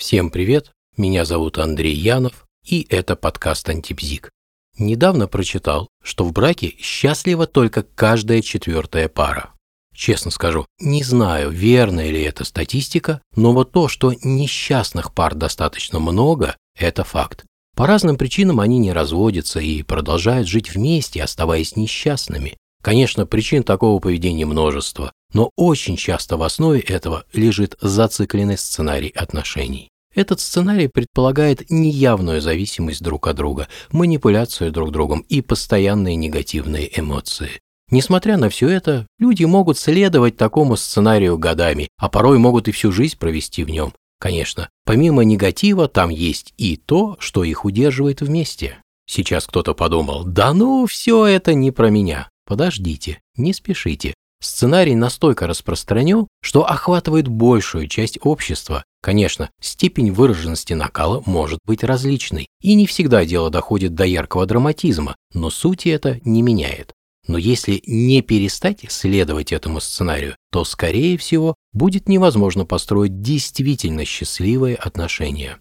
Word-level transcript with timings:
Всем 0.00 0.30
привет, 0.30 0.72
меня 0.96 1.26
зовут 1.26 1.58
Андрей 1.58 1.94
Янов, 1.94 2.46
и 2.66 2.86
это 2.88 3.16
подкаст 3.16 3.68
«Антипзик». 3.68 4.30
Недавно 4.78 5.28
прочитал, 5.28 5.88
что 6.02 6.24
в 6.24 6.32
браке 6.32 6.74
счастлива 6.80 7.46
только 7.46 7.82
каждая 7.82 8.40
четвертая 8.40 9.10
пара. 9.10 9.52
Честно 9.94 10.30
скажу, 10.30 10.64
не 10.80 11.02
знаю, 11.02 11.50
верная 11.50 12.10
ли 12.10 12.22
это 12.22 12.46
статистика, 12.46 13.20
но 13.36 13.52
вот 13.52 13.72
то, 13.72 13.88
что 13.88 14.14
несчастных 14.24 15.12
пар 15.12 15.34
достаточно 15.34 15.98
много, 15.98 16.56
это 16.78 17.04
факт. 17.04 17.44
По 17.76 17.86
разным 17.86 18.16
причинам 18.16 18.58
они 18.60 18.78
не 18.78 18.94
разводятся 18.94 19.60
и 19.60 19.82
продолжают 19.82 20.48
жить 20.48 20.74
вместе, 20.74 21.22
оставаясь 21.22 21.76
несчастными. 21.76 22.56
Конечно, 22.82 23.26
причин 23.26 23.62
такого 23.62 24.00
поведения 24.00 24.46
множество, 24.46 25.12
но 25.34 25.50
очень 25.56 25.96
часто 25.96 26.38
в 26.38 26.42
основе 26.42 26.80
этого 26.80 27.24
лежит 27.34 27.76
зацикленный 27.82 28.56
сценарий 28.56 29.10
отношений. 29.10 29.89
Этот 30.14 30.40
сценарий 30.40 30.88
предполагает 30.88 31.70
неявную 31.70 32.40
зависимость 32.40 33.02
друг 33.02 33.28
от 33.28 33.36
друга, 33.36 33.68
манипуляцию 33.92 34.72
друг 34.72 34.90
другом 34.90 35.20
и 35.28 35.40
постоянные 35.40 36.16
негативные 36.16 36.90
эмоции. 36.98 37.60
Несмотря 37.90 38.36
на 38.36 38.48
все 38.48 38.68
это, 38.68 39.06
люди 39.18 39.44
могут 39.44 39.78
следовать 39.78 40.36
такому 40.36 40.76
сценарию 40.76 41.38
годами, 41.38 41.88
а 41.96 42.08
порой 42.08 42.38
могут 42.38 42.68
и 42.68 42.72
всю 42.72 42.92
жизнь 42.92 43.18
провести 43.18 43.64
в 43.64 43.70
нем. 43.70 43.92
Конечно, 44.20 44.68
помимо 44.84 45.24
негатива 45.24 45.88
там 45.88 46.10
есть 46.10 46.54
и 46.56 46.76
то, 46.76 47.16
что 47.18 47.42
их 47.42 47.64
удерживает 47.64 48.20
вместе. 48.20 48.78
Сейчас 49.06 49.46
кто-то 49.46 49.74
подумал, 49.74 50.24
да 50.24 50.52
ну, 50.52 50.86
все 50.86 51.26
это 51.26 51.54
не 51.54 51.72
про 51.72 51.90
меня. 51.90 52.28
Подождите, 52.46 53.20
не 53.36 53.52
спешите. 53.52 54.14
Сценарий 54.42 54.94
настолько 54.94 55.46
распространен, 55.46 56.26
что 56.40 56.64
охватывает 56.64 57.28
большую 57.28 57.88
часть 57.88 58.18
общества. 58.22 58.84
Конечно, 59.02 59.50
степень 59.60 60.12
выраженности 60.12 60.72
накала 60.72 61.22
может 61.26 61.58
быть 61.64 61.84
различной, 61.84 62.48
и 62.62 62.74
не 62.74 62.86
всегда 62.86 63.24
дело 63.26 63.50
доходит 63.50 63.94
до 63.94 64.04
яркого 64.04 64.46
драматизма, 64.46 65.14
но 65.34 65.50
сути 65.50 65.90
это 65.90 66.20
не 66.24 66.40
меняет. 66.40 66.92
Но 67.26 67.36
если 67.36 67.82
не 67.86 68.22
перестать 68.22 68.80
следовать 68.88 69.52
этому 69.52 69.80
сценарию, 69.80 70.36
то, 70.50 70.64
скорее 70.64 71.18
всего, 71.18 71.54
будет 71.72 72.08
невозможно 72.08 72.64
построить 72.64 73.20
действительно 73.20 74.04
счастливые 74.06 74.76
отношения. 74.76 75.58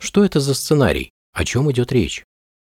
Что 0.00 0.24
это 0.24 0.40
за 0.40 0.54
сценарий? 0.54 1.10
О 1.32 1.44
чем 1.44 1.70
идет 1.70 1.92
речь? 1.92 2.24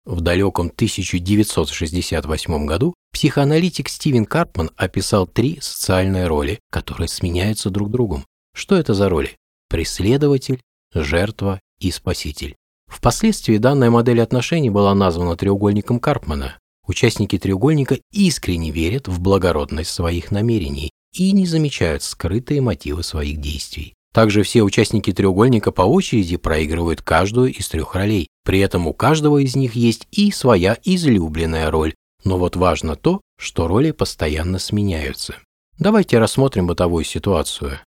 В 0.05 0.21
далеком 0.21 0.67
1968 0.67 2.65
году 2.65 2.95
психоаналитик 3.13 3.87
Стивен 3.87 4.25
Карпман 4.25 4.71
описал 4.75 5.27
три 5.27 5.59
социальные 5.61 6.25
роли, 6.25 6.59
которые 6.71 7.07
сменяются 7.07 7.69
друг 7.69 7.91
другом. 7.91 8.25
Что 8.55 8.75
это 8.75 8.95
за 8.95 9.09
роли? 9.09 9.37
Преследователь, 9.69 10.61
жертва 10.93 11.59
и 11.79 11.91
спаситель. 11.91 12.55
Впоследствии 12.87 13.57
данная 13.57 13.91
модель 13.91 14.21
отношений 14.21 14.71
была 14.71 14.95
названа 14.95 15.37
треугольником 15.37 15.99
Карпмана. 15.99 16.57
Участники 16.87 17.37
треугольника 17.37 17.99
искренне 18.11 18.71
верят 18.71 19.07
в 19.07 19.21
благородность 19.21 19.91
своих 19.91 20.31
намерений 20.31 20.91
и 21.13 21.31
не 21.31 21.45
замечают 21.45 22.01
скрытые 22.01 22.59
мотивы 22.59 23.03
своих 23.03 23.39
действий. 23.39 23.93
Также 24.13 24.43
все 24.43 24.61
участники 24.63 25.13
треугольника 25.13 25.71
по 25.71 25.83
очереди 25.83 26.35
проигрывают 26.35 27.01
каждую 27.01 27.53
из 27.53 27.69
трех 27.69 27.95
ролей. 27.95 28.27
При 28.43 28.59
этом 28.59 28.87
у 28.87 28.93
каждого 28.93 29.37
из 29.37 29.55
них 29.55 29.75
есть 29.75 30.07
и 30.11 30.31
своя 30.31 30.77
излюбленная 30.83 31.71
роль. 31.71 31.93
Но 32.23 32.37
вот 32.37 32.55
важно 32.55 32.95
то, 32.95 33.21
что 33.39 33.67
роли 33.67 33.91
постоянно 33.91 34.59
сменяются. 34.59 35.35
Давайте 35.79 36.19
рассмотрим 36.19 36.67
бытовую 36.67 37.05
ситуацию. 37.05 37.79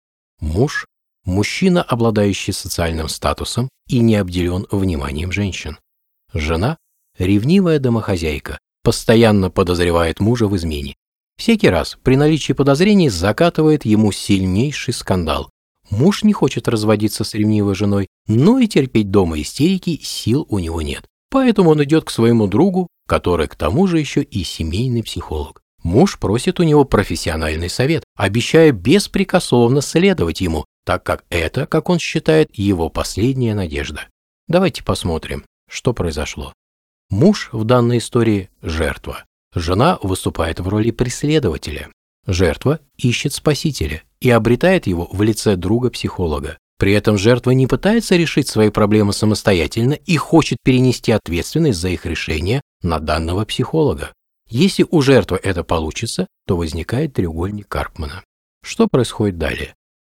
Муж– 0.40 0.86
мужчина, 1.24 1.82
обладающий 1.82 2.52
социальным 2.52 3.08
статусом 3.08 3.68
и 3.88 3.98
не 3.98 4.16
обделен 4.16 4.66
вниманием 4.70 5.32
женщин. 5.32 5.76
Жена– 6.32 6.78
ревнивая 7.18 7.78
домохозяйка, 7.78 8.58
постоянно 8.82 9.50
подозревает 9.50 10.20
мужа 10.20 10.46
в 10.46 10.56
измене. 10.56 10.94
Всякий 11.36 11.68
раз 11.68 11.98
при 12.02 12.16
наличии 12.16 12.52
подозрений 12.52 13.08
закатывает 13.08 13.84
ему 13.84 14.12
сильнейший 14.12 14.94
скандал, 14.94 15.50
Муж 15.92 16.24
не 16.24 16.32
хочет 16.32 16.68
разводиться 16.68 17.22
с 17.22 17.34
ревнивой 17.34 17.74
женой, 17.74 18.08
но 18.26 18.58
и 18.58 18.66
терпеть 18.66 19.10
дома 19.10 19.38
истерики 19.38 20.00
сил 20.02 20.46
у 20.48 20.58
него 20.58 20.80
нет. 20.80 21.04
Поэтому 21.30 21.70
он 21.70 21.84
идет 21.84 22.04
к 22.04 22.10
своему 22.10 22.46
другу, 22.46 22.88
который 23.06 23.46
к 23.46 23.56
тому 23.56 23.86
же 23.86 23.98
еще 23.98 24.22
и 24.22 24.42
семейный 24.42 25.02
психолог. 25.02 25.60
Муж 25.82 26.18
просит 26.18 26.60
у 26.60 26.62
него 26.62 26.86
профессиональный 26.86 27.68
совет, 27.68 28.04
обещая 28.16 28.72
беспрекословно 28.72 29.82
следовать 29.82 30.40
ему, 30.40 30.64
так 30.86 31.04
как 31.04 31.24
это, 31.28 31.66
как 31.66 31.90
он 31.90 31.98
считает, 31.98 32.48
его 32.56 32.88
последняя 32.88 33.54
надежда. 33.54 34.08
Давайте 34.48 34.82
посмотрим, 34.82 35.44
что 35.68 35.92
произошло. 35.92 36.54
Муж 37.10 37.50
в 37.52 37.64
данной 37.64 37.98
истории– 37.98 38.48
жертва. 38.62 39.24
Жена 39.54 39.98
выступает 40.02 40.58
в 40.58 40.68
роли 40.68 40.90
преследователя. 40.90 41.90
Жертва 42.26 42.80
ищет 42.96 43.32
спасителя 43.32 44.02
и 44.20 44.30
обретает 44.30 44.86
его 44.86 45.08
в 45.10 45.22
лице 45.22 45.56
друга-психолога. 45.56 46.58
При 46.78 46.92
этом 46.92 47.18
жертва 47.18 47.52
не 47.52 47.66
пытается 47.66 48.16
решить 48.16 48.48
свои 48.48 48.70
проблемы 48.70 49.12
самостоятельно 49.12 49.92
и 49.92 50.16
хочет 50.16 50.58
перенести 50.64 51.12
ответственность 51.12 51.78
за 51.78 51.88
их 51.88 52.06
решение 52.06 52.60
на 52.82 52.98
данного 52.98 53.44
психолога. 53.44 54.12
Если 54.48 54.84
у 54.90 55.00
жертвы 55.00 55.40
это 55.42 55.64
получится, 55.64 56.26
то 56.46 56.56
возникает 56.56 57.14
треугольник 57.14 57.68
Карпмана. 57.68 58.22
Что 58.64 58.86
происходит 58.88 59.38
далее? 59.38 59.74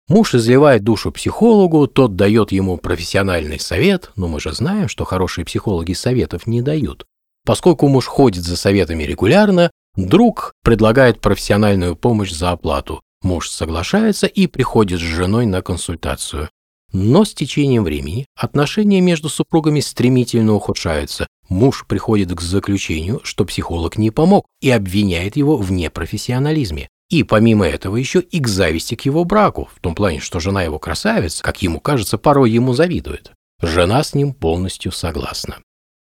Муж 0.09 0.35
изливает 0.35 0.83
душу 0.83 1.11
психологу, 1.11 1.87
тот 1.87 2.15
дает 2.15 2.51
ему 2.51 2.77
профессиональный 2.77 3.59
совет, 3.59 4.11
но 4.15 4.27
мы 4.27 4.39
же 4.39 4.51
знаем, 4.51 4.89
что 4.89 5.05
хорошие 5.05 5.45
психологи 5.45 5.93
советов 5.93 6.45
не 6.45 6.61
дают. 6.61 7.05
Поскольку 7.45 7.87
муж 7.87 8.05
ходит 8.05 8.43
за 8.43 8.57
советами 8.57 9.03
регулярно, 9.03 9.71
друг 9.95 10.53
предлагает 10.63 11.21
профессиональную 11.21 11.95
помощь 11.95 12.31
за 12.31 12.51
оплату. 12.51 13.01
Муж 13.21 13.49
соглашается 13.49 14.27
и 14.27 14.47
приходит 14.47 14.99
с 14.99 15.03
женой 15.03 15.45
на 15.45 15.61
консультацию. 15.61 16.49
Но 16.91 17.25
с 17.25 17.33
течением 17.33 17.83
времени 17.83 18.27
отношения 18.35 19.01
между 19.01 19.29
супругами 19.29 19.79
стремительно 19.79 20.53
ухудшаются. 20.53 21.25
Муж 21.49 21.85
приходит 21.87 22.33
к 22.33 22.41
заключению, 22.41 23.21
что 23.23 23.45
психолог 23.45 23.97
не 23.97 24.11
помог 24.11 24.45
и 24.61 24.69
обвиняет 24.69 25.35
его 25.35 25.57
в 25.57 25.71
непрофессионализме. 25.71 26.89
И 27.09 27.23
помимо 27.23 27.67
этого 27.67 27.97
еще 27.97 28.21
и 28.21 28.39
к 28.39 28.47
зависти 28.47 28.95
к 28.95 29.01
его 29.01 29.23
браку, 29.23 29.69
в 29.75 29.79
том 29.79 29.95
плане, 29.95 30.19
что 30.19 30.39
жена 30.39 30.63
его 30.63 30.79
красавица, 30.79 31.43
как 31.43 31.61
ему 31.61 31.79
кажется, 31.79 32.17
порой 32.17 32.51
ему 32.51 32.73
завидует. 32.73 33.31
Жена 33.61 34.03
с 34.03 34.13
ним 34.13 34.33
полностью 34.33 34.91
согласна. 34.91 35.59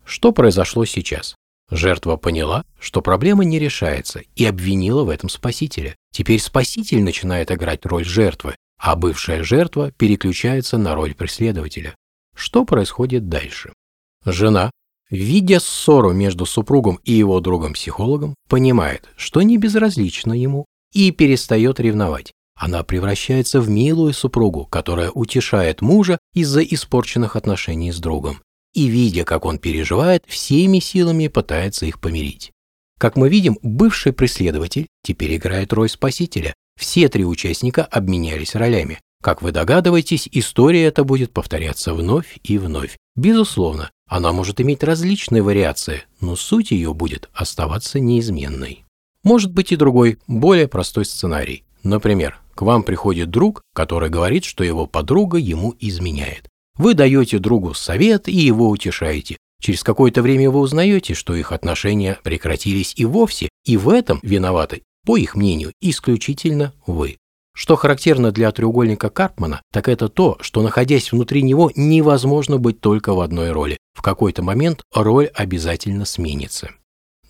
Что 0.06 0.32
произошло 0.32 0.86
сейчас? 0.86 1.36
Жертва 1.72 2.18
поняла, 2.18 2.66
что 2.80 3.02
проблема 3.02 3.46
не 3.46 3.58
решается, 3.58 4.22
и 4.36 4.46
обвинила 4.46 5.06
в 5.06 5.10
этом 5.10 5.30
спасителя. 5.30 5.96
Теперь 6.12 6.40
спаситель 6.42 7.02
начинает 7.02 7.50
играть 7.50 7.86
роль 7.86 8.04
жертвы, 8.04 8.56
а 8.78 8.98
бывшая 8.98 9.44
жертва 9.44 9.92
переключается 9.92 10.78
на 10.78 10.96
роль 10.96 11.16
преследователя. 11.16 11.96
Что 12.36 12.66
происходит 12.66 13.30
дальше? 13.30 13.72
Жена, 14.26 14.70
видя 15.10 15.62
ссору 15.62 16.12
между 16.12 16.46
супругом 16.46 17.00
и 17.06 17.14
его 17.14 17.40
другом-психологом, 17.40 18.36
понимает, 18.50 19.08
что 19.16 19.42
не 19.42 19.58
безразлично 19.58 20.34
ему, 20.34 20.66
и 20.92 21.12
перестает 21.12 21.80
ревновать. 21.80 22.34
Она 22.60 22.84
превращается 22.84 23.62
в 23.62 23.70
милую 23.70 24.14
супругу, 24.14 24.66
которая 24.66 25.10
утешает 25.10 25.82
мужа 25.82 26.20
из-за 26.34 26.62
испорченных 26.62 27.38
отношений 27.38 27.94
с 27.94 28.00
другом 28.00 28.42
и, 28.74 28.88
видя, 28.88 29.24
как 29.24 29.46
он 29.46 29.58
переживает, 29.58 30.24
всеми 30.28 30.80
силами 30.80 31.28
пытается 31.28 31.86
их 31.86 32.00
помирить. 32.00 32.52
Как 33.00 33.16
мы 33.16 33.30
видим, 33.30 33.58
бывший 33.62 34.14
преследователь 34.14 34.88
теперь 35.04 35.36
играет 35.36 35.74
роль 35.74 35.90
спасителя. 35.90 36.54
Все 36.80 37.10
три 37.10 37.26
участника 37.26 37.84
обменялись 37.84 38.56
ролями. 38.56 39.00
Как 39.22 39.42
вы 39.42 39.52
догадываетесь, 39.52 40.30
история 40.32 40.86
эта 40.86 41.04
будет 41.04 41.32
повторяться 41.32 41.94
вновь 41.94 42.40
и 42.44 42.58
вновь. 42.58 42.98
Безусловно, 43.16 43.92
она 44.08 44.32
может 44.32 44.60
иметь 44.62 44.84
различные 44.84 45.42
вариации, 45.42 46.04
но 46.20 46.36
суть 46.36 46.72
ее 46.72 46.94
будет 46.94 47.30
оставаться 47.34 48.00
неизменной. 48.00 48.84
Может 49.24 49.52
быть 49.54 49.72
и 49.72 49.76
другой, 49.76 50.18
более 50.28 50.68
простой 50.68 51.06
сценарий. 51.06 51.64
Например, 51.84 52.40
к 52.56 52.64
вам 52.64 52.84
приходит 52.84 53.30
друг, 53.30 53.62
который 53.74 54.10
говорит, 54.10 54.44
что 54.44 54.64
его 54.64 54.88
подруга 54.88 55.38
ему 55.38 55.76
изменяет. 55.80 56.51
Вы 56.82 56.96
даете 56.96 57.38
другу 57.38 57.76
совет 57.76 58.28
и 58.28 58.36
его 58.36 58.68
утешаете. 58.68 59.38
Через 59.62 59.84
какое-то 59.84 60.24
время 60.24 60.50
вы 60.50 60.62
узнаете, 60.62 61.14
что 61.14 61.36
их 61.36 61.52
отношения 61.52 62.18
прекратились 62.24 62.94
и 62.96 63.06
вовсе, 63.06 63.50
и 63.64 63.78
в 63.78 63.88
этом 63.88 64.20
виноваты, 64.24 64.82
по 65.06 65.16
их 65.16 65.36
мнению, 65.36 65.74
исключительно 65.80 66.74
вы. 66.88 67.20
Что 67.54 67.76
характерно 67.76 68.32
для 68.32 68.52
треугольника 68.52 69.12
Карпмана, 69.12 69.62
так 69.72 69.90
это 69.90 70.10
то, 70.10 70.40
что 70.42 70.64
находясь 70.64 71.12
внутри 71.12 71.44
него, 71.44 71.72
невозможно 71.76 72.58
быть 72.58 72.82
только 72.82 73.14
в 73.14 73.20
одной 73.20 73.52
роли. 73.52 73.78
В 73.94 74.02
какой-то 74.02 74.42
момент 74.42 74.82
роль 74.92 75.28
обязательно 75.28 76.06
сменится. 76.06 76.72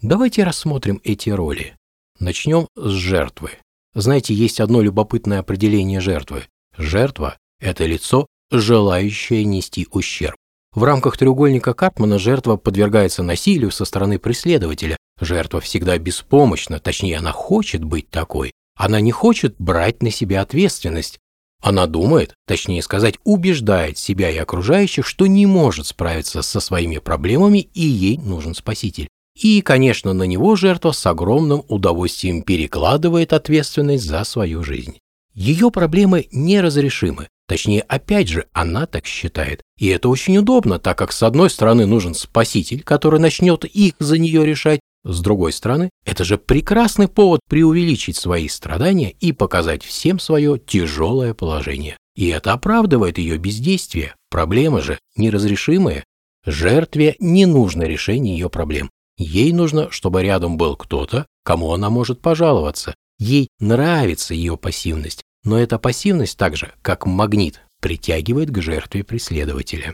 Давайте 0.02 0.46
рассмотрим 0.46 1.02
эти 1.04 1.30
роли. 1.30 1.76
Начнем 2.22 2.70
с 2.78 2.90
жертвы. 2.90 3.52
Знаете, 3.96 4.34
есть 4.34 4.62
одно 4.62 4.82
любопытное 4.82 5.40
определение 5.40 6.00
жертвы. 6.00 6.46
Жертва– 6.78 7.38
это 7.60 7.86
лицо, 7.86 8.28
желающая 8.52 9.44
нести 9.44 9.88
ущерб. 9.92 10.36
В 10.74 10.84
рамках 10.84 11.18
треугольника 11.18 11.74
Карпмана 11.74 12.20
жертва 12.20 12.56
подвергается 12.56 13.24
насилию 13.24 13.72
со 13.72 13.84
стороны 13.86 14.20
преследователя. 14.20 14.98
Жертва 15.20 15.60
всегда 15.60 15.98
беспомощна, 15.98 16.80
точнее, 16.80 17.18
она 17.18 17.32
хочет 17.32 17.84
быть 17.84 18.10
такой. 18.10 18.52
Она 18.78 19.02
не 19.02 19.12
хочет 19.12 19.56
брать 19.60 20.02
на 20.02 20.12
себя 20.12 20.42
ответственность. 20.42 21.20
Она 21.62 21.88
думает, 21.88 22.34
точнее 22.48 22.82
сказать, 22.82 23.16
убеждает 23.24 23.98
себя 23.98 24.32
и 24.32 24.38
окружающих, 24.38 25.06
что 25.06 25.28
не 25.28 25.46
может 25.46 25.88
справиться 25.88 26.42
со 26.42 26.60
своими 26.60 26.98
проблемами 26.98 27.60
и 27.74 27.86
ей 27.86 28.18
нужен 28.18 28.56
спаситель. 28.56 29.10
И, 29.40 29.62
конечно, 29.62 30.14
на 30.14 30.24
него 30.24 30.56
жертва 30.56 30.92
с 30.92 31.06
огромным 31.06 31.64
удовольствием 31.68 32.42
перекладывает 32.42 33.34
ответственность 33.34 34.06
за 34.06 34.24
свою 34.24 34.64
жизнь. 34.64 34.98
Ее 35.34 35.72
проблемы 35.72 36.28
неразрешимы, 36.32 37.28
Точнее, 37.52 37.82
опять 37.82 38.30
же, 38.30 38.46
она 38.54 38.86
так 38.86 39.06
считает. 39.06 39.62
И 39.78 39.88
это 39.88 40.08
очень 40.08 40.38
удобно, 40.38 40.80
так 40.80 40.98
как 40.98 41.12
с 41.12 41.22
одной 41.22 41.50
стороны 41.50 41.86
нужен 41.86 42.14
спаситель, 42.14 42.82
который 42.82 43.20
начнет 43.20 43.66
их 43.66 43.96
за 44.00 44.18
нее 44.18 44.46
решать, 44.46 44.80
с 45.04 45.20
другой 45.20 45.52
стороны, 45.52 45.90
это 46.06 46.24
же 46.24 46.38
прекрасный 46.38 47.10
повод 47.10 47.42
преувеличить 47.50 48.16
свои 48.16 48.48
страдания 48.48 49.12
и 49.20 49.34
показать 49.34 49.84
всем 49.84 50.18
свое 50.18 50.60
тяжелое 50.60 51.34
положение. 51.34 51.98
И 52.16 52.30
это 52.30 52.54
оправдывает 52.54 53.18
ее 53.18 53.38
бездействие. 53.38 54.16
Проблемы 54.30 54.82
же 54.82 54.98
неразрешимые. 55.18 56.06
Жертве 56.46 57.18
не 57.20 57.46
нужно 57.46 57.84
решение 57.84 58.38
ее 58.38 58.50
проблем. 58.50 58.90
Ей 59.18 59.52
нужно, 59.52 59.92
чтобы 59.92 60.24
рядом 60.24 60.56
был 60.56 60.78
кто-то, 60.78 61.26
кому 61.44 61.74
она 61.74 61.90
может 61.90 62.22
пожаловаться. 62.22 62.96
Ей 63.22 63.50
нравится 63.60 64.34
ее 64.34 64.58
пассивность, 64.58 65.22
но 65.44 65.60
эта 65.60 65.78
пассивность 65.78 66.40
также, 66.40 66.74
как 66.82 67.06
магнит, 67.06 67.62
притягивает 67.80 68.50
к 68.50 68.60
жертве 68.60 69.04
преследователя. 69.04 69.94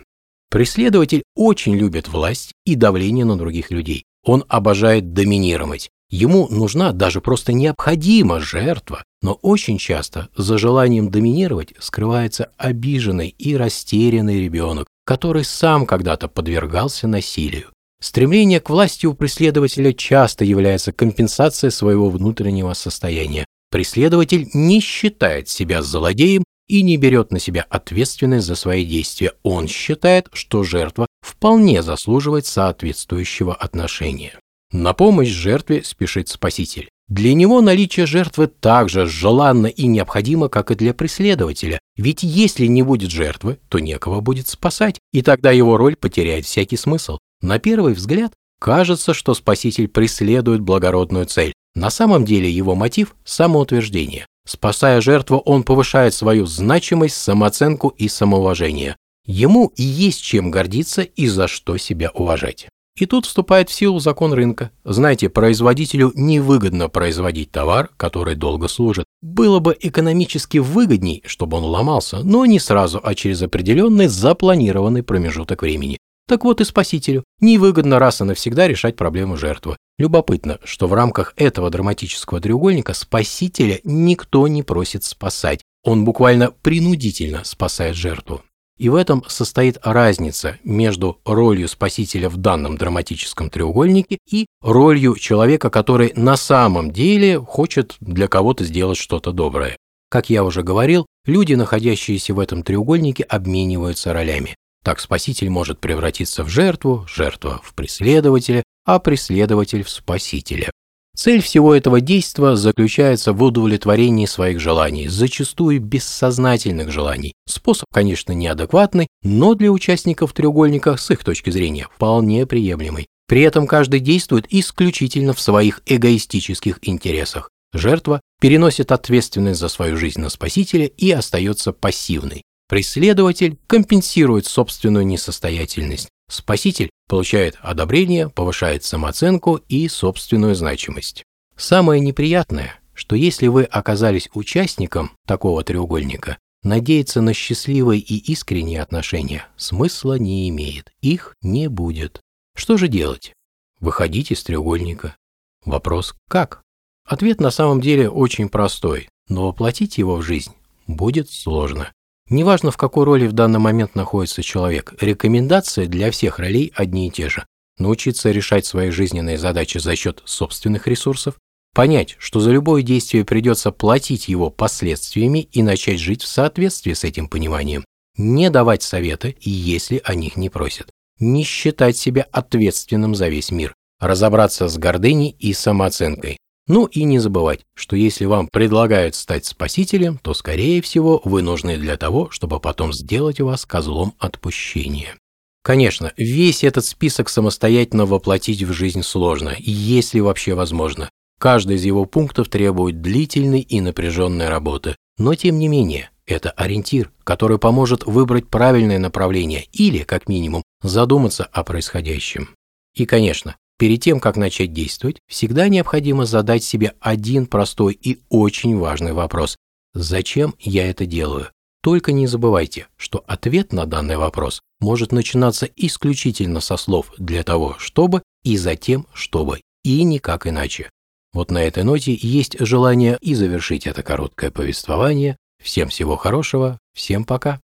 Преследователь 0.50 1.24
очень 1.36 1.76
любит 1.76 2.08
власть 2.08 2.54
и 2.66 2.76
давление 2.76 3.26
на 3.26 3.38
других 3.38 3.70
людей. 3.70 4.06
Он 4.24 4.46
обожает 4.48 5.12
доминировать. 5.12 5.90
Ему 6.10 6.48
нужна 6.48 6.94
даже 6.94 7.20
просто 7.20 7.52
необходима 7.52 8.40
жертва, 8.40 9.04
но 9.22 9.34
очень 9.34 9.78
часто 9.78 10.30
за 10.38 10.58
желанием 10.58 11.12
доминировать 11.12 11.74
скрывается 11.80 12.52
обиженный 12.56 13.36
и 13.38 13.58
растерянный 13.58 14.40
ребенок, 14.40 14.88
который 15.06 15.44
сам 15.44 15.86
когда-то 15.86 16.30
подвергался 16.30 17.10
насилию. 17.10 17.72
Стремление 18.00 18.60
к 18.60 18.70
власти 18.70 19.06
у 19.08 19.14
преследователя 19.14 19.92
часто 19.92 20.46
является 20.46 20.92
компенсацией 20.92 21.72
своего 21.72 22.10
внутреннего 22.10 22.74
состояния. 22.74 23.46
Преследователь 23.72 24.50
не 24.54 24.80
считает 24.80 25.50
себя 25.50 25.82
злодеем 25.82 26.44
и 26.68 26.84
не 26.84 26.98
берет 26.98 27.32
на 27.32 27.40
себя 27.40 27.66
ответственность 27.70 28.46
за 28.46 28.56
свои 28.56 28.86
действия. 28.86 29.34
Он 29.44 29.68
считает, 29.68 30.28
что 30.34 30.64
жертва 30.64 31.08
вполне 31.22 31.82
заслуживает 31.82 32.46
соответствующего 32.46 33.56
отношения. 33.56 34.40
На 34.72 34.94
помощь 34.94 35.30
жертве 35.30 35.84
спешит 35.84 36.30
спаситель. 36.30 36.90
Для 37.08 37.34
него 37.34 37.62
наличие 37.62 38.06
жертвы 38.06 38.48
так 38.48 38.90
же 38.90 39.06
желанно 39.06 39.68
и 39.68 39.88
необходимо, 39.88 40.50
как 40.50 40.72
и 40.72 40.76
для 40.76 40.94
преследователя. 40.94 41.80
Ведь 41.96 42.22
если 42.22 42.66
не 42.66 42.84
будет 42.84 43.12
жертвы, 43.12 43.60
то 43.70 43.80
некого 43.80 44.20
будет 44.20 44.50
спасать, 44.50 45.00
и 45.14 45.22
тогда 45.22 45.52
его 45.52 45.78
роль 45.78 45.96
потеряет 45.96 46.46
всякий 46.46 46.76
смысл. 46.76 47.18
На 47.42 47.60
первый 47.60 47.94
взгляд 47.94 48.34
кажется, 48.60 49.13
что 49.13 49.34
спаситель 49.34 49.88
преследует 49.88 50.62
благородную 50.62 51.25
цель, 51.25 51.54
на 51.75 51.89
самом 51.89 52.25
деле 52.25 52.50
его 52.50 52.74
мотив– 52.74 53.16
самоутверждение. 53.24 54.25
Спасая 54.48 55.01
жертву, 55.01 55.38
он 55.39 55.63
повышает 55.63 56.13
свою 56.13 56.45
значимость, 56.45 57.18
самооценку 57.18 57.89
и 57.89 58.07
самоуважение. 58.07 58.95
Ему 59.25 59.74
и 59.75 59.84
есть 59.84 60.22
чем 60.22 60.50
гордиться 60.50 61.01
и 61.01 61.28
за 61.28 61.48
что 61.48 61.78
себя 61.78 62.12
уважать. 62.13 62.68
И 62.98 63.06
тут 63.06 63.28
вступает 63.28 63.69
в 63.69 63.74
силу 63.74 64.00
закон 64.00 64.33
рынка. 64.33 64.72
Знаете, 64.83 65.30
производителю 65.30 66.12
невыгодно 66.16 66.90
производить 66.90 67.51
товар, 67.51 67.92
который 67.95 68.36
долго 68.36 68.68
служит. 68.68 69.06
Было 69.22 69.60
бы 69.60 69.78
экономически 69.80 70.57
выгодней, 70.57 71.22
чтобы 71.28 71.57
он 71.57 71.66
ломался, 71.66 72.24
но 72.24 72.45
не 72.48 72.60
сразу, 72.60 73.00
а 73.04 73.13
через 73.13 73.44
определенный 73.44 74.07
запланированный 74.07 75.04
промежуток 75.04 75.62
времени. 75.62 76.00
Так 76.28 76.44
вот 76.44 76.60
и 76.60 76.66
спасителю 76.66 77.24
невыгодно 77.40 78.00
раз 78.00 78.20
и 78.20 78.26
навсегда 78.26 78.68
решать 78.68 78.98
проблему 78.98 79.38
жертвы. 79.38 79.78
Любопытно, 79.98 80.60
что 80.64 80.88
в 80.88 80.94
рамках 80.94 81.34
этого 81.38 81.70
драматического 81.70 82.42
треугольника 82.42 82.94
спасителя 82.94 83.80
никто 83.86 84.48
не 84.50 84.62
просит 84.62 85.06
спасать. 85.06 85.62
Он 85.84 86.04
буквально 86.04 86.52
принудительно 86.52 87.46
спасает 87.46 87.96
жертву. 87.96 88.42
И 88.78 88.90
в 88.90 88.96
этом 88.96 89.24
состоит 89.28 89.80
разница 89.84 90.60
между 90.64 91.20
ролью 91.26 91.68
спасителя 91.70 92.30
в 92.30 92.38
данном 92.38 92.78
драматическом 92.78 93.50
треугольнике 93.50 94.20
и 94.30 94.46
ролью 94.62 95.16
человека, 95.16 95.70
который 95.70 96.12
на 96.16 96.36
самом 96.36 96.92
деле 96.92 97.40
хочет 97.40 97.96
для 98.02 98.28
кого-то 98.28 98.66
сделать 98.66 98.98
что-то 98.98 99.32
доброе. 99.32 99.78
Как 100.10 100.30
я 100.30 100.44
уже 100.44 100.62
говорил, 100.62 101.08
люди, 101.26 101.54
находящиеся 101.54 102.34
в 102.34 102.40
этом 102.40 102.64
треугольнике, 102.64 103.24
обмениваются 103.24 104.14
ролями. 104.14 104.56
Так 104.88 105.01
спаситель 105.01 105.50
может 105.50 105.81
превратиться 105.81 106.45
в 106.45 106.48
жертву, 106.48 107.06
жертва 107.13 107.60
в 107.62 107.74
преследователя, 107.74 108.63
а 108.86 109.00
преследователь 109.00 109.84
в 109.84 109.89
спасителя. 109.89 110.72
Цель 111.13 111.42
всего 111.42 111.75
этого 111.75 112.00
действия 112.00 112.56
заключается 112.56 113.34
в 113.34 113.44
удовлетворении 113.44 114.25
своих 114.25 114.62
желаний, 114.62 115.10
зачастую 115.10 115.81
бессознательных 115.81 116.89
желаний. 116.89 117.34
Способ, 117.50 117.84
конечно, 117.92 118.31
неадекватный, 118.31 119.07
но 119.24 119.56
для 119.56 119.74
участников 119.74 120.31
треугольника 120.31 120.95
с 120.95 121.12
их 121.12 121.22
точки 121.22 121.50
зрения 121.50 121.90
вполне 121.94 122.45
приемлемый. 122.45 123.07
При 123.28 123.42
этом 123.42 123.68
каждый 123.68 124.00
действует 124.00 124.45
исключительно 124.50 125.33
в 125.33 125.42
своих 125.42 125.81
эгоистических 125.86 126.80
интересах. 126.83 127.50
Жертва 127.74 128.22
переносит 128.40 128.94
ответственность 128.94 129.60
за 129.60 129.68
свою 129.68 129.98
жизнь 129.98 130.22
на 130.22 130.30
спасителя 130.30 130.86
и 130.86 131.12
остается 131.12 131.74
пассивной. 131.74 132.44
Преследователь 132.68 133.58
компенсирует 133.68 134.46
собственную 134.46 135.06
несостоятельность. 135.06 136.10
Спаситель 136.30 136.90
получает 137.08 137.58
одобрение, 137.62 138.30
повышает 138.30 138.84
самооценку 138.84 139.62
и 139.69 139.88
собственную 139.88 140.54
значимость. 140.56 141.24
Самое 141.56 142.02
неприятное, 142.02 142.80
что 142.94 143.16
если 143.16 143.48
вы 143.48 143.64
оказались 143.64 144.30
участником 144.34 145.12
такого 145.25 145.64
треугольника, 145.64 146.38
надеяться 146.64 147.22
на 147.22 147.34
счастливые 147.34 148.02
и 148.02 148.18
искренние 148.31 148.81
отношения 148.81 149.48
смысла 149.56 150.19
не 150.19 150.50
имеет, 150.50 150.92
их 151.02 151.36
не 151.42 151.69
будет. 151.69 152.19
Что 152.56 152.76
же 152.76 152.90
делать? 152.90 153.33
Выходить 153.80 154.31
из 154.31 154.44
треугольника. 154.44 155.16
Вопрос 155.64 156.16
«как?». 156.28 156.62
Ответ 157.06 157.40
на 157.40 157.52
самом 157.52 157.80
деле 157.80 158.09
очень 158.09 158.50
простой, 158.50 159.07
но 159.30 159.47
воплотить 159.47 159.97
его 159.97 160.18
в 160.18 160.24
жизнь 160.24 160.52
будет 160.88 161.30
сложно. 161.30 161.92
Неважно, 162.30 162.72
в 162.72 162.78
какой 162.78 163.06
роли 163.06 163.26
в 163.28 163.31
данный 163.31 163.60
момент 163.60 163.96
находится 163.96 164.44
человек, 164.44 164.94
рекомендации 165.00 165.86
для 165.86 166.12
всех 166.12 166.40
ролей 166.40 166.74
одни 166.76 167.07
и 167.07 167.12
те 167.12 167.30
же. 167.30 167.46
Научиться 167.78 168.31
решать 168.31 168.66
свои 168.66 168.90
жизненные 168.90 169.38
задачи 169.38 169.78
за 169.78 169.96
счет 169.96 170.22
собственных 170.26 170.88
ресурсов, 170.88 171.36
понять, 171.74 172.16
что 172.19 172.40
за 172.40 172.52
любое 172.52 172.81
действие 172.81 173.24
придется 173.24 173.72
платить 173.72 174.28
его 174.28 174.50
последствиями 174.50 175.48
и 175.52 175.62
начать 175.62 176.00
жить 176.00 176.24
в 176.24 176.28
соответствии 176.28 176.94
с 176.94 177.04
этим 177.04 177.30
пониманием. 177.30 177.86
Не 178.18 178.50
давать 178.50 178.81
советы, 178.81 179.38
если 179.40 180.02
о 180.04 180.16
них 180.16 180.38
не 180.38 180.50
просят. 180.50 180.90
Не 181.19 181.44
считать 181.44 181.96
себя 181.96 182.26
ответственным 182.31 183.16
за 183.16 183.30
весь 183.30 183.52
мир. 183.52 183.74
Разобраться 184.00 184.68
с 184.68 184.78
гордыней 184.78 185.30
и 185.30 185.54
самооценкой. 185.54 186.38
Ну 186.68 186.86
и 186.86 187.04
не 187.04 187.19
забывать, 187.19 187.66
что 187.74 187.95
если 187.95 188.26
вам 188.26 188.50
предлагают 188.52 189.16
стать 189.16 189.45
спасителем, 189.45 190.18
то, 190.18 190.33
скорее 190.33 190.81
всего, 190.81 191.21
вы 191.24 191.42
нужны 191.42 191.78
для 191.78 191.95
того, 191.95 192.30
чтобы 192.30 192.59
потом 192.59 192.92
сделать 192.92 193.40
вас 193.40 193.66
козлом 193.66 194.14
отпущения. 194.19 195.16
Конечно, 195.64 196.14
весь 196.18 196.64
этот 196.64 196.86
список 196.86 197.30
самостоятельно 197.30 198.06
воплотить 198.06 198.64
в 198.64 198.74
жизнь 198.74 199.02
сложно, 199.02 199.56
если 199.57 200.19
вообще 200.19 200.54
возможно. 200.54 201.09
Каждый 201.40 201.78
из 201.78 201.86
его 201.86 202.06
пунктов 202.06 202.50
требует 202.50 203.02
длительной 203.02 203.62
и 203.62 203.80
напряженной 203.80 204.50
работы. 204.50 204.95
Но 205.18 205.36
тем 205.36 205.59
не 205.59 205.68
менее, 205.68 206.09
это 206.26 206.52
ориентир, 206.52 207.12
который 207.24 207.59
поможет 207.59 208.06
выбрать 208.06 208.47
правильное 208.47 209.00
направление 209.00 209.66
или, 209.71 210.00
как 210.00 210.28
минимум, 210.28 210.64
задуматься 210.81 211.45
о 211.45 211.64
происходящем. 211.64 212.50
И, 212.94 213.06
конечно, 213.06 213.56
Перед 213.78 214.02
тем, 214.02 214.19
как 214.19 214.38
начать 214.38 214.74
действовать, 214.74 215.19
всегда 215.28 215.68
необходимо 215.68 216.26
задать 216.26 216.64
себе 216.64 216.94
один 217.00 217.46
простой 217.46 217.94
и 217.94 218.19
очень 218.30 218.78
важный 218.78 219.14
вопрос. 219.14 219.56
Зачем 219.94 220.56
я 220.60 220.90
это 220.90 221.06
делаю? 221.06 221.50
Только 221.84 222.12
не 222.12 222.28
забывайте, 222.28 222.88
что 222.98 223.24
ответ 223.28 223.72
на 223.74 223.86
данный 223.86 224.18
вопрос 224.18 224.62
может 224.80 225.12
начинаться 225.12 225.69
исключительно 225.76 226.60
со 226.60 226.76
слов 226.76 227.14
«для 227.18 227.44
того, 227.44 227.76
чтобы» 227.78 228.24
и 228.44 228.57
«затем, 228.57 229.06
чтобы» 229.14 229.62
и 229.84 230.04
никак 230.04 230.48
иначе. 230.48 230.90
Вот 231.34 231.52
на 231.52 231.60
этой 231.60 231.84
ноте 231.84 232.18
есть 232.19 232.60
желание 232.60 233.18
и 233.22 233.36
завершить 233.36 233.86
это 233.86 234.02
короткое 234.02 234.50
повествование. 234.50 235.38
Всем 235.64 235.90
всего 235.90 236.18
хорошего, 236.18 236.80
всем 236.94 237.24
пока. 237.24 237.60